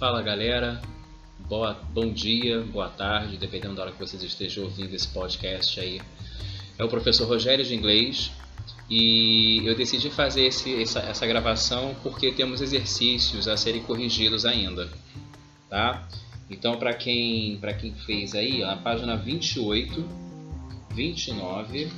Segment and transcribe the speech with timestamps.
[0.00, 0.80] Fala galera,
[1.40, 6.00] boa, bom dia, boa tarde, dependendo da hora que vocês estejam ouvindo esse podcast aí.
[6.78, 8.32] É o professor Rogério de Inglês
[8.88, 14.88] e eu decidi fazer esse, essa, essa gravação porque temos exercícios a serem corrigidos ainda,
[15.68, 16.08] tá?
[16.48, 20.02] Então, para quem, quem fez aí, na página 28,
[20.94, 21.92] 29,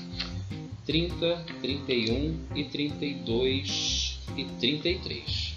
[0.85, 5.55] 30, 31 e 32 e 33.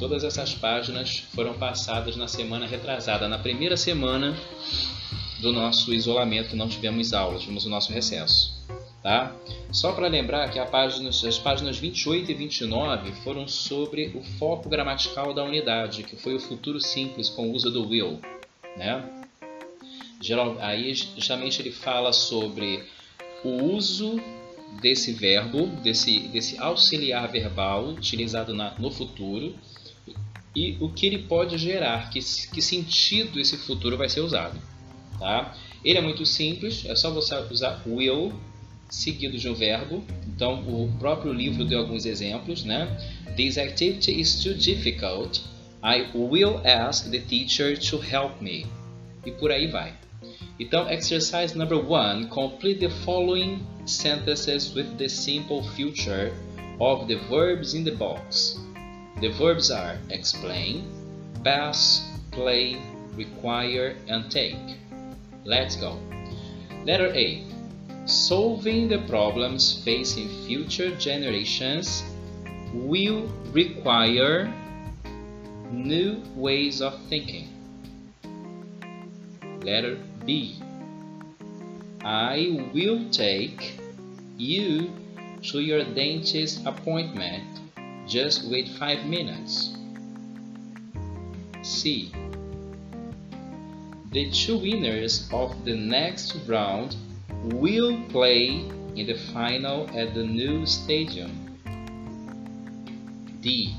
[0.00, 4.34] Todas essas páginas foram passadas na semana retrasada, na primeira semana
[5.42, 8.58] do nosso isolamento, não tivemos aulas, tivemos o nosso recesso.
[9.02, 9.30] Tá?
[9.70, 15.44] Só para lembrar que as páginas 28 e 29 foram sobre o foco gramatical da
[15.44, 18.18] unidade, que foi o futuro simples com o uso do will.
[18.78, 19.04] Né?
[20.18, 22.86] Geral, aí, justamente, ele fala sobre
[23.44, 24.18] o uso
[24.80, 29.54] desse verbo, desse, desse auxiliar verbal utilizado na, no futuro
[30.54, 32.18] e o que ele pode gerar, que,
[32.52, 34.60] que sentido esse futuro vai ser usado.
[35.18, 35.54] Tá?
[35.84, 38.32] Ele é muito simples, é só você usar will
[38.88, 40.04] seguido de um verbo.
[40.26, 42.64] Então, o próprio livro deu alguns exemplos.
[42.64, 42.88] Né?
[43.36, 45.42] This activity is too difficult.
[45.82, 48.66] I will ask the teacher to help me.
[49.24, 49.94] E por aí vai.
[50.58, 56.32] Então, exercise number one: complete the following sentences with the simple future
[56.78, 58.60] of the verbs in the box.
[59.20, 60.88] The verbs are explain,
[61.44, 62.80] pass, play,
[63.14, 64.56] require, and take.
[65.44, 65.98] Let's go.
[66.86, 67.44] Letter A.
[68.06, 72.02] Solving the problems facing future generations
[72.72, 74.50] will require
[75.70, 77.48] new ways of thinking.
[79.60, 80.58] Letter B.
[82.02, 83.78] I will take
[84.38, 84.90] you
[85.42, 87.59] to your dentist appointment
[88.10, 89.70] just wait 5 minutes.
[91.62, 92.12] C.
[94.10, 96.96] The two winners of the next round
[97.44, 101.56] will play in the final at the new stadium.
[103.40, 103.76] D.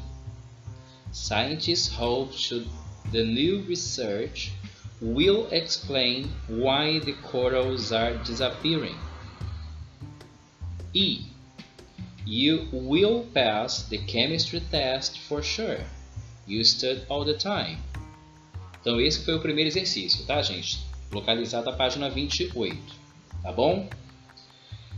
[1.12, 2.68] Scientists hope should
[3.12, 4.54] the new research
[5.02, 8.96] will explain why the corals are disappearing.
[10.94, 11.31] E.
[12.26, 15.80] You will pass the chemistry test for sure.
[16.46, 17.80] You stud all the time.
[18.80, 20.80] Então esse foi o primeiro exercício, tá, gente?
[21.12, 22.78] Localizado a página 28,
[23.42, 23.90] tá bom?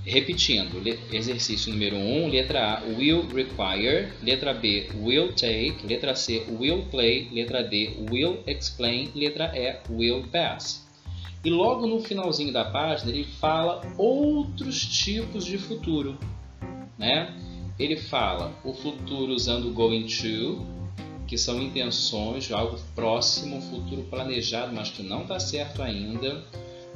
[0.06, 6.86] Repetindo, exercício número 1, letra A, will require, letra B, will take, letra C, will
[6.92, 10.86] play, letra D, will explain, letra E, will pass.
[11.44, 16.18] E logo no finalzinho da página ele fala outros tipos de futuro
[17.04, 17.36] né?
[17.78, 20.66] Ele fala o futuro usando going to,
[21.28, 26.42] que são intenções, algo próximo, um futuro planejado, mas que não está certo ainda,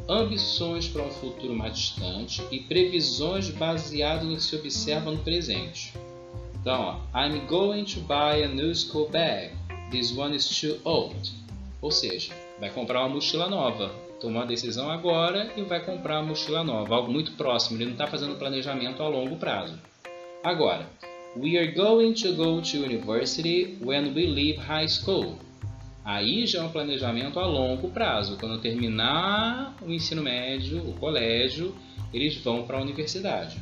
[0.07, 5.94] ambições para um futuro mais distante e previsões baseadas no que se observa no presente.
[6.62, 9.51] Então, ó, I'm going to buy a new school bag.
[9.91, 11.34] This one is too old.
[11.81, 13.91] Ou seja, vai comprar uma mochila nova.
[14.22, 17.78] Tomou a decisão agora e vai comprar uma mochila nova, algo muito próximo.
[17.78, 19.78] Ele não está fazendo planejamento a longo prazo.
[20.47, 20.88] Agora,
[21.35, 25.38] we are going to go to university when we leave high school.
[26.06, 28.38] Aí já é um planejamento a longo prazo.
[28.38, 31.75] Quando terminar o ensino médio, o colégio,
[32.13, 33.57] eles vão para a universidade.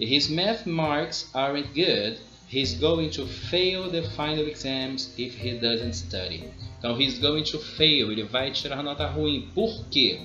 [0.00, 2.18] His math marks aren't good.
[2.50, 6.44] He's going to fail the final exams if he doesn't study.
[6.78, 8.10] Então, he's going to fail.
[8.10, 9.50] Ele vai tirar nota ruim.
[9.54, 10.18] Por quê?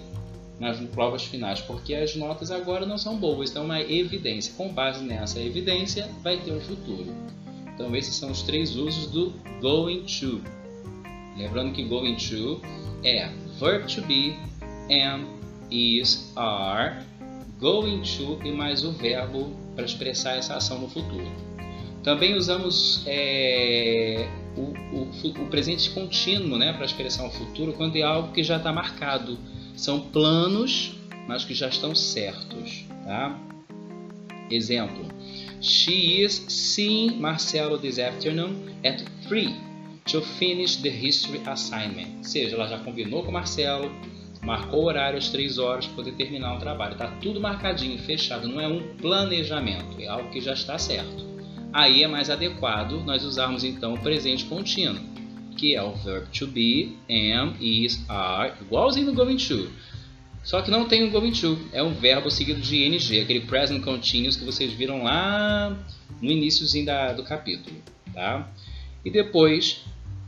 [0.62, 4.54] Nas provas finais, porque as notas agora não são boas, então é uma evidência.
[4.56, 7.08] Com base nessa evidência, vai ter um futuro.
[7.74, 10.40] Então esses são os três usos do going to.
[11.36, 12.62] Lembrando que going to
[13.04, 13.28] é
[13.60, 14.38] verb to be,
[14.92, 15.26] am,
[15.72, 17.04] is, are,
[17.60, 21.32] going to e mais o verbo para expressar essa ação no futuro.
[22.04, 24.62] Também usamos é, o,
[24.96, 28.72] o, o, presente contínuo né, para expressar o futuro quando é algo que já está
[28.72, 29.40] marcado
[29.76, 30.94] são planos,
[31.28, 33.40] mas que já estão certos, tá?
[34.50, 35.06] Exemplo:
[35.62, 39.50] She is seeing Marcelo this afternoon at 3
[40.06, 42.18] to finish the history assignment.
[42.18, 43.92] Ou seja, ela já combinou com Marcelo,
[44.42, 46.98] marcou o horário às 3 horas para poder terminar o trabalho.
[46.98, 51.32] Tá tudo marcadinho, fechado, não é um planejamento, é algo que já está certo.
[51.72, 55.12] Aí é mais adequado nós usarmos então o presente contínuo
[55.56, 59.70] que é o verb to be, am, is, are, igualzinho no going to.
[60.44, 63.84] Só que não tem o going to, é um verbo seguido de ing, aquele present
[63.84, 65.78] continuous que vocês viram lá
[66.22, 67.76] no iníciozinho do capítulo.
[68.14, 68.52] Tá?
[69.06, 69.84] E depois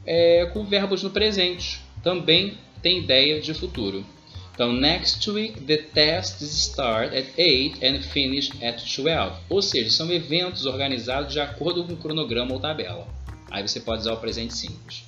[0.05, 1.81] é, com verbos no presente.
[2.01, 4.05] Também tem ideia de futuro.
[4.53, 9.39] Então, next week the tests start at 8 and finish at 12.
[9.49, 13.07] Ou seja, são eventos organizados de acordo com o cronograma ou tabela.
[13.49, 15.03] Aí você pode usar o presente simples.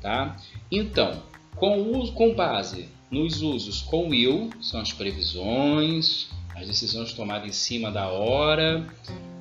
[0.00, 0.36] Tá?
[0.70, 1.22] Então,
[1.56, 7.52] com, uso, com base nos usos com will, são as previsões, as decisões tomadas em
[7.52, 8.86] cima da hora,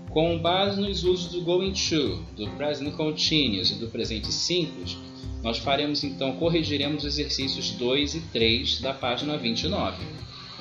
[0.10, 4.98] com base nos usos do going to, do present continuous e do presente simples,
[5.44, 9.98] nós faremos então, corrigiremos os exercícios 2 e 3 da página 29.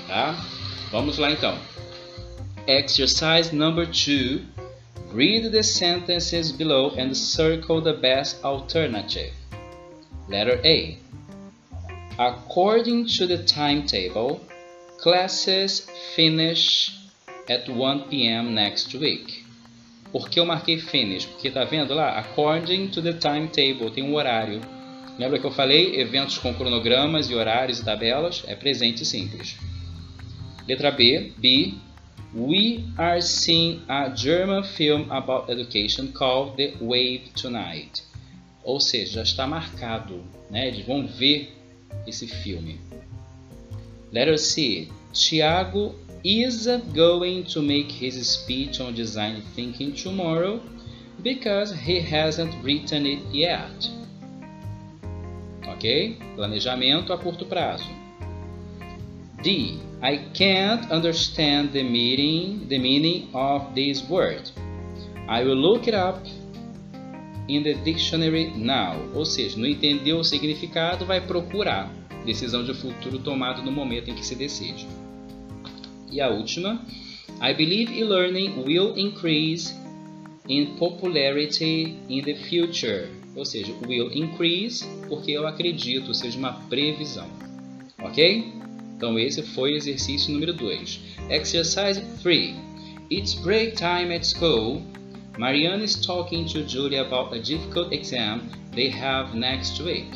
[0.07, 0.45] Tá?
[0.93, 1.59] Vamos lá então.
[2.67, 4.43] Exercise number 2.
[5.15, 9.38] Read the sentences below and circle the best alternative.
[10.29, 10.99] Letter A.
[12.19, 14.41] According to the timetable,
[14.99, 16.95] classes finish
[17.49, 18.55] at 1 p.m.
[18.55, 19.45] next week.
[20.13, 21.27] Por que eu marquei finish?
[21.27, 22.19] Porque tá vendo lá?
[22.19, 24.61] According to the timetable, tem um horário.
[25.19, 26.01] Lembra que eu falei?
[26.01, 28.43] Eventos com cronogramas e horários e tabelas?
[28.47, 29.57] É presente simples.
[30.67, 31.33] Letra B.
[31.39, 31.75] B.
[32.35, 38.08] We are seeing a German film about education called The Wave Tonight.
[38.69, 40.23] Ou seja, já está marcado.
[40.51, 40.69] Né?
[40.69, 41.57] Eles vão ver
[42.07, 42.79] esse filme.
[44.13, 44.89] Letter C.
[45.11, 50.61] Tiago isn't going to make his speech on design thinking tomorrow
[51.23, 53.91] because he hasn't written it yet.
[55.67, 56.19] Ok?
[56.37, 57.89] Planejamento a curto prazo.
[59.43, 59.79] D.
[60.03, 64.51] I can't understand the meaning, the meaning of this word.
[65.27, 66.23] I will look it up
[67.49, 68.95] in the dictionary now.
[69.15, 71.93] Ou seja, não entendeu o significado, vai procurar.
[72.25, 74.87] Decisão de futuro tomada no momento em que se decide.
[76.11, 76.85] E a última,
[77.41, 79.75] I believe e-learning will increase
[80.49, 83.09] in popularity in the future.
[83.35, 87.29] Ou seja, will increase porque eu acredito, ou seja, uma previsão.
[88.03, 88.53] Ok?
[88.97, 91.01] Então esse foi o exercício número 2.
[91.31, 92.57] Exercise 3.
[93.11, 94.83] It's break time at school.
[95.39, 100.13] Marianne is talking to Julia about a difficult exam they have next week.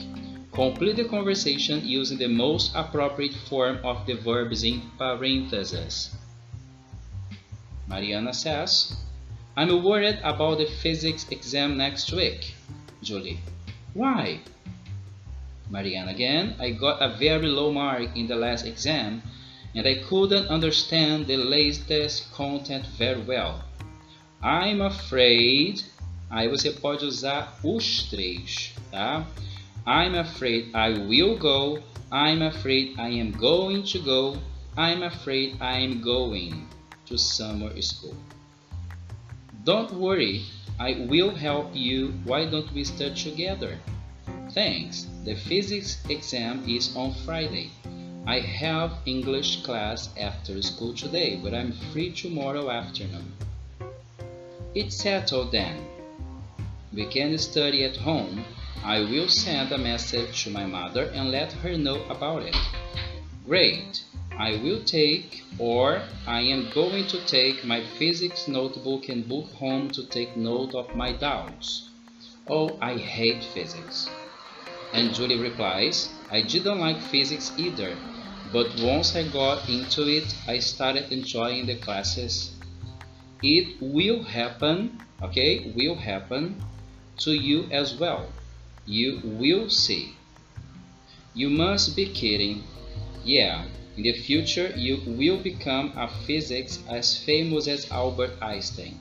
[0.50, 6.10] Complete the conversation using the most appropriate form of the verbs in parentheses.
[7.86, 8.96] Mariana says,
[9.56, 12.56] I'm worried about the physics exam next week.
[13.00, 13.38] Julie,
[13.94, 14.40] why?
[15.70, 19.22] Mariana again, I got a very low mark in the last exam
[19.72, 23.62] and I couldn't understand the latest content very well.
[24.42, 25.84] I'm afraid.
[26.28, 29.24] Aí você pode usar os três, tá?
[29.86, 31.78] I'm afraid I will go.
[32.10, 34.36] I'm afraid I am going to go.
[34.76, 36.66] I'm afraid I am going
[37.06, 38.16] to summer school.
[39.64, 40.42] Don't worry,
[40.80, 42.12] I will help you.
[42.24, 43.78] Why don't we start together?
[44.50, 45.06] Thanks.
[45.24, 47.70] The physics exam is on Friday.
[48.26, 53.32] I have English class after school today, but I'm free tomorrow afternoon.
[54.74, 55.86] It's settled then.
[56.92, 58.44] We can study at home
[58.84, 62.56] I will send a message to my mother and let her know about it.
[63.46, 64.02] Great!
[64.36, 69.90] I will take or I am going to take my physics notebook and book home
[69.90, 71.90] to take note of my doubts.
[72.49, 74.08] Oh, I hate physics.
[74.92, 77.97] And Julie replies, I didn't like physics either,
[78.52, 82.50] but once I got into it, I started enjoying the classes.
[83.42, 86.62] It will happen, okay, will happen
[87.18, 88.26] to you as well.
[88.87, 90.14] You will see.
[91.34, 92.62] You must be kidding.
[93.25, 93.64] Yeah,
[93.96, 98.99] in the future you will become a physics as famous as Albert Einstein.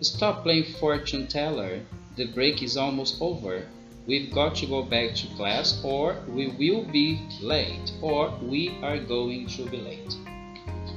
[0.00, 1.80] Stop playing fortune teller.
[2.16, 3.66] The break is almost over.
[4.06, 8.98] We've got to go back to class or we will be late or we are
[8.98, 10.16] going to be late.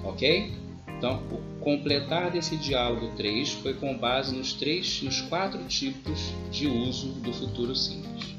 [0.04, 0.52] Ok?
[0.88, 6.68] Então, o completar desse diálogo 3 foi com base nos, três, nos quatro tipos de
[6.68, 8.36] uso do futuro simples.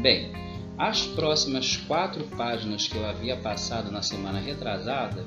[0.00, 0.32] Bem,
[0.78, 5.26] as próximas quatro páginas que eu havia passado na semana retrasada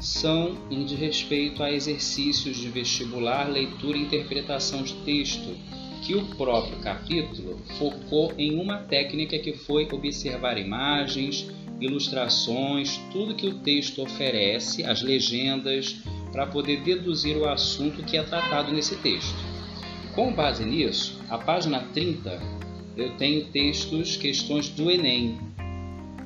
[0.00, 5.56] são em de respeito a exercícios de vestibular, leitura e interpretação de texto,
[6.02, 13.46] que o próprio capítulo focou em uma técnica que foi observar imagens, ilustrações, tudo que
[13.46, 15.96] o texto oferece, as legendas,
[16.32, 19.36] para poder deduzir o assunto que é tratado nesse texto.
[20.14, 22.40] Com base nisso, a página 30
[22.96, 25.38] eu tenho textos, questões do Enem.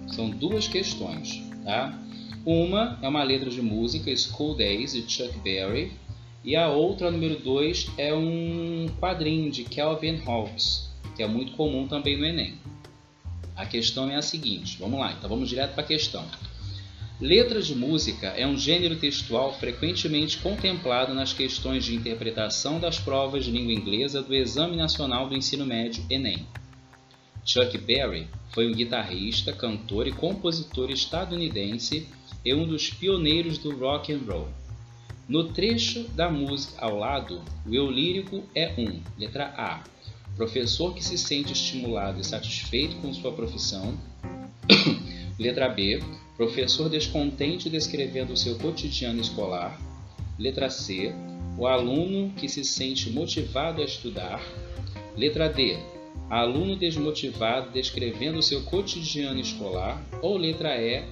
[0.07, 1.99] São duas questões, tá?
[2.47, 5.93] Uma é uma letra de música, School Days, de Chuck Berry,
[6.45, 11.87] e a outra, número 2, é um quadrinho de Calvin Hobbes, que é muito comum
[11.87, 12.55] também no Enem.
[13.61, 16.27] A questão é a seguinte, vamos lá, então vamos direto para a questão.
[17.21, 23.45] Letra de música é um gênero textual frequentemente contemplado nas questões de interpretação das provas
[23.45, 26.47] de língua inglesa do Exame Nacional do Ensino Médio, Enem.
[27.45, 32.09] Chuck Berry foi um guitarrista, cantor e compositor estadunidense
[32.43, 34.49] e um dos pioneiros do rock and roll.
[35.29, 39.83] No trecho da música ao lado, o eu lírico é um, letra A,
[40.41, 43.93] professor que se sente estimulado e satisfeito com sua profissão.
[45.39, 46.03] letra B,
[46.35, 49.79] professor descontente descrevendo o seu cotidiano escolar.
[50.39, 51.13] Letra C,
[51.59, 54.43] o aluno que se sente motivado a estudar.
[55.15, 55.77] Letra D,
[56.31, 60.03] aluno desmotivado descrevendo o seu cotidiano escolar.
[60.23, 61.05] Ou letra E,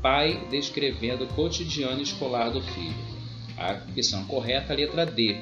[0.00, 3.10] pai descrevendo o cotidiano escolar do filho.
[3.58, 5.36] A opção correta letra D,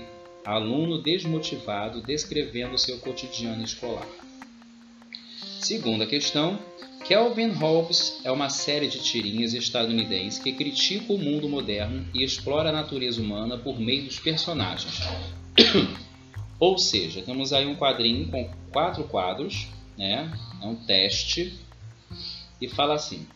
[0.49, 4.09] aluno desmotivado descrevendo seu cotidiano escolar.
[5.61, 6.59] Segunda questão,
[7.05, 12.71] Kelvin Hobbes é uma série de tirinhas estadunidense que critica o mundo moderno e explora
[12.71, 15.01] a natureza humana por meio dos personagens.
[16.59, 20.33] Ou seja, temos aí um quadrinho com quatro quadros, né?
[20.63, 21.59] É um teste
[22.59, 23.27] e fala assim: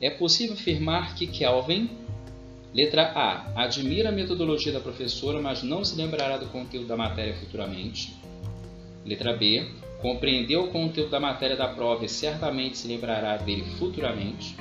[0.00, 1.88] É possível afirmar que Kelvin,
[2.76, 7.34] letra A, admira a metodologia da professora, mas não se lembrará do conteúdo da matéria
[7.34, 8.14] futuramente.
[9.04, 9.66] Letra B,
[10.00, 14.56] Compreendeu o conteúdo da matéria da prova e certamente se lembrará dele futuramente.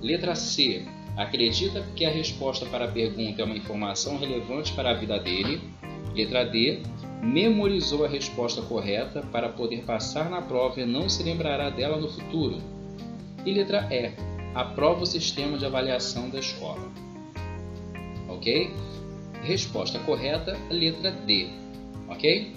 [0.00, 0.86] Letra C.
[1.16, 5.60] Acredita que a resposta para a pergunta é uma informação relevante para a vida dele.
[6.14, 6.82] Letra D.
[7.22, 12.08] Memorizou a resposta correta para poder passar na prova e não se lembrará dela no
[12.08, 12.58] futuro.
[13.44, 14.12] E letra E.
[14.54, 17.05] Aprova o sistema de avaliação da escola.
[18.36, 18.70] Ok?
[19.42, 21.48] Resposta correta, letra D.
[22.08, 22.52] Ok?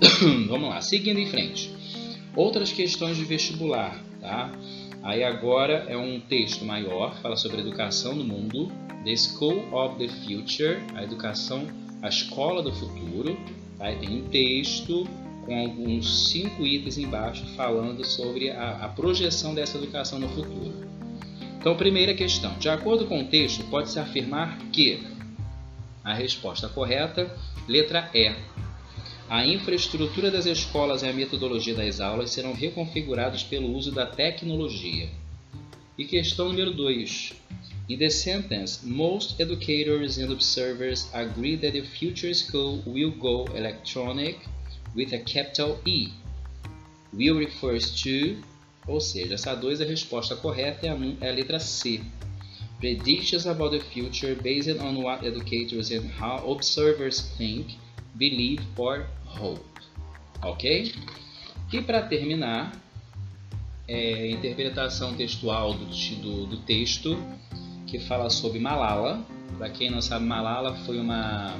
[0.48, 1.74] Vamos lá, seguindo em frente.
[2.36, 4.52] Outras questões de vestibular, tá?
[5.02, 8.70] Aí agora é um texto maior, fala sobre educação no mundo,
[9.04, 11.66] The School of the Future, a educação,
[12.02, 13.36] a escola do futuro.
[13.78, 13.90] Tá?
[13.94, 15.08] tem um texto
[15.46, 20.89] com alguns cinco itens embaixo falando sobre a, a projeção dessa educação no futuro.
[21.60, 22.58] Então, primeira questão.
[22.58, 24.98] De acordo com o texto, pode-se afirmar que
[26.02, 27.30] a resposta correta,
[27.68, 28.34] letra E,
[29.28, 35.10] a infraestrutura das escolas e a metodologia das aulas serão reconfigurados pelo uso da tecnologia.
[35.98, 37.34] E questão número 2.
[37.90, 44.38] In the sentence, most educators and observers agree that the future school will go electronic
[44.96, 46.08] with a capital E.
[47.12, 48.38] Will refers to,
[48.90, 52.02] ou seja, essa 2 é a resposta correta, é a, é a letra C.
[52.80, 57.78] Predictions about the future based on what educators and how observers think,
[58.16, 59.64] believe or hope.
[60.42, 60.92] Ok?
[61.72, 62.72] E para terminar,
[63.86, 67.16] é, interpretação textual do, do, do texto
[67.86, 69.24] que fala sobre Malala.
[69.56, 71.54] Para quem não sabe, Malala foi uma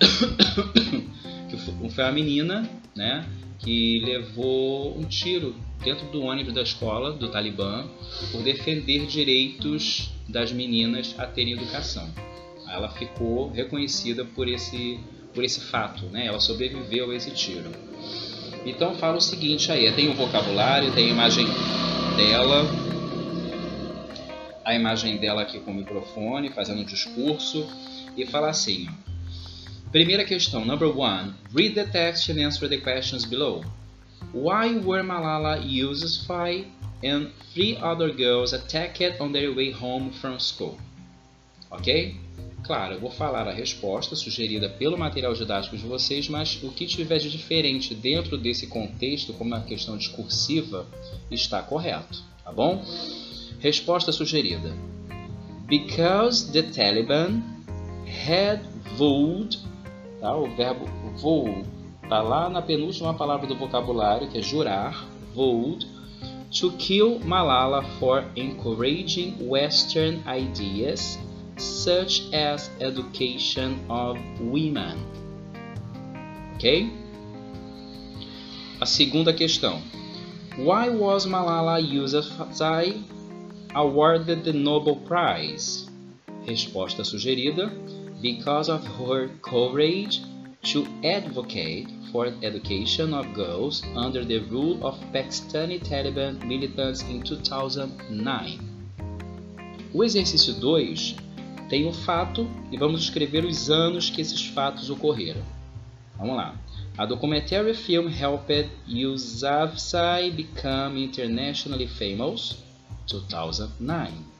[1.48, 1.56] que
[1.90, 3.26] foi uma menina, né,
[3.58, 7.86] que levou um tiro dentro do ônibus da escola do Talibã
[8.32, 12.08] por defender direitos das meninas a terem educação.
[12.68, 14.98] Ela ficou reconhecida por esse
[15.34, 16.26] por esse fato, né?
[16.26, 17.70] Ela sobreviveu a esse tiro.
[18.66, 21.46] Então fala o seguinte aí, tem o vocabulário, tem a imagem
[22.16, 22.66] dela,
[24.64, 27.66] a imagem dela aqui com o microfone, fazendo um discurso,
[28.16, 28.88] e fala assim.
[29.90, 31.34] Primeira questão, number one.
[31.50, 33.64] Read the text and answer the questions below.
[34.34, 36.66] Why were Malala Yousafzai
[37.02, 40.78] and three other girls attacked on their way home from school?
[41.70, 42.16] Ok?
[42.62, 46.84] Claro, eu vou falar a resposta sugerida pelo material didático de vocês, mas o que
[46.84, 50.86] tiver de diferente dentro desse contexto, como uma questão discursiva,
[51.30, 52.84] está correto, tá bom?
[53.58, 54.70] Resposta sugerida:
[55.66, 57.42] Because the Taliban
[58.06, 58.60] had
[58.98, 59.56] vowed,
[60.20, 60.36] tá?
[60.36, 61.62] o verbo vow
[62.02, 65.86] está lá na penúltima palavra do vocabulário, que é jurar, vowed,
[66.50, 71.18] to kill Malala for encouraging Western ideas
[71.58, 74.96] such as education of women.
[76.54, 76.90] Ok?
[78.80, 79.80] A segunda questão.
[80.56, 83.02] Why was Malala Yousafzai
[83.74, 85.88] awarded the Nobel Prize?
[86.46, 87.70] Resposta sugerida:
[88.20, 90.22] Because of her courage
[90.72, 98.58] to advocate for education of girls under the rule of Pakistani Taliban militants in 2009.
[99.94, 101.16] O exercício 2
[101.68, 105.42] tem um fato e vamos escrever os anos que esses fatos ocorreram.
[106.16, 106.56] Vamos lá.
[106.96, 112.56] A documentary film helped Yousafzai become internationally famous.
[113.06, 114.37] 2009.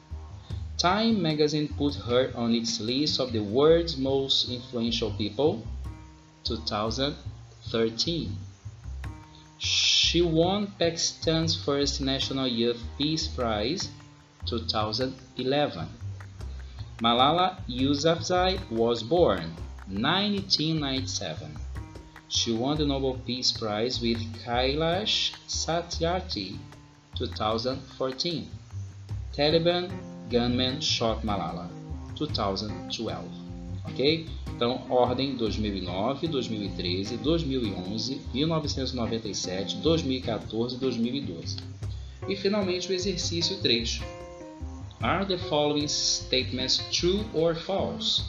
[0.79, 5.61] Time magazine put her on its list of the world's most influential people.
[6.45, 8.37] 2013.
[9.57, 13.89] She won Pakistan's first National Youth Peace Prize
[14.45, 15.89] 2011.
[17.03, 19.53] Malala Yousafzai was born
[19.87, 21.57] 1997.
[22.29, 26.57] She won the Nobel Peace Prize with Kailash Satyarthi
[27.17, 28.49] 2014.
[29.35, 29.91] Taliban
[30.29, 31.69] gunman shot Malala
[32.15, 33.25] 2012.
[33.85, 34.27] Ok?
[34.55, 41.57] Então, ordem 2009, 2013, 2011, 1997, 2014 e 2012.
[42.27, 44.01] E finalmente o exercício 3.
[45.01, 48.23] Are the following statements true or false?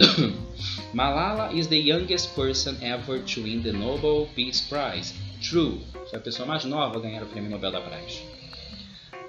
[0.94, 5.12] Malala is the youngest person ever to win the Nobel Peace Prize.
[5.42, 5.78] True.
[6.08, 8.22] Foi a pessoa mais nova ganhar o Prêmio Nobel da Paz.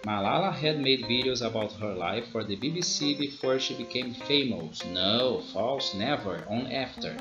[0.03, 4.83] Malala had made videos about her life for the BBC before she became famous.
[4.85, 7.15] No, false, never, on after.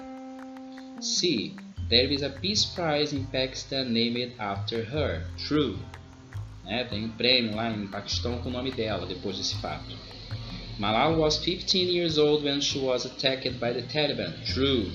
[0.98, 1.54] C.
[1.90, 5.24] There is a Peace Prize in Pakistan named after her.
[5.36, 5.78] True.
[6.66, 9.94] É, tem um prêmio lá em Paquistão com o nome dela depois desse fato.
[10.78, 14.32] Malala was 15 years old when she was attacked by the Taliban.
[14.46, 14.90] True.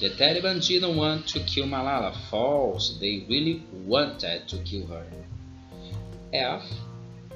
[0.00, 2.14] The Taliban didn't want to kill Malala.
[2.30, 2.96] False.
[2.98, 5.04] They really wanted to kill her.
[6.32, 6.62] F.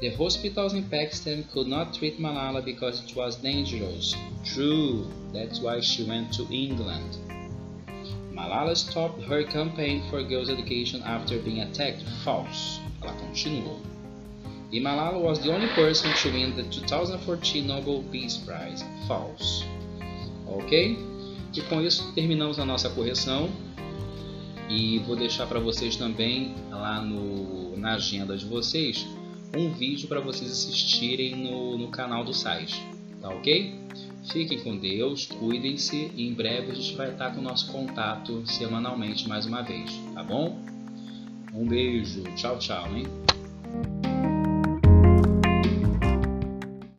[0.00, 4.16] The hospitals in Pakistan could not treat Malala because it was dangerous.
[4.44, 7.16] True, that's why she went to England.
[8.34, 12.02] Malala stopped her campaign for girls' education after being attacked.
[12.24, 12.80] False.
[13.02, 13.78] Ela continuou.
[14.72, 18.82] E Malala was the only person to win the 2014 Nobel Peace Prize.
[19.06, 19.64] False.
[20.48, 20.98] Ok?
[21.54, 23.50] E com isso terminamos a nossa correção.
[24.74, 29.06] E vou deixar para vocês também lá no, na agenda de vocês
[29.54, 32.82] um vídeo para vocês assistirem no, no canal do site,
[33.20, 33.78] tá ok?
[34.32, 38.42] Fiquem com Deus, cuidem-se e em breve a gente vai estar com o nosso contato
[38.46, 40.58] semanalmente mais uma vez, tá bom?
[41.52, 43.04] Um beijo, tchau, tchau, hein?